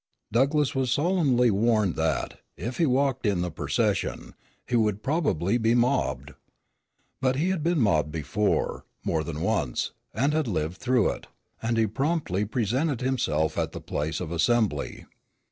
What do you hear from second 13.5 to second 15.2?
at the place of assembly.